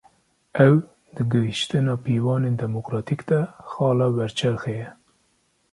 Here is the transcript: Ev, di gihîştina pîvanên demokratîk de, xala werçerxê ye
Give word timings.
Ev, 0.65 0.73
di 1.15 1.23
gihîştina 1.31 1.95
pîvanên 2.03 2.55
demokratîk 2.63 3.21
de, 3.29 3.39
xala 3.71 4.07
werçerxê 4.15 4.73
ye 4.79 4.89